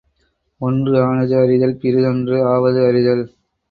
[0.61, 3.25] ஒன்று ஆனது அறிதல், பிறிதொன்று ஆவது அறிதல்.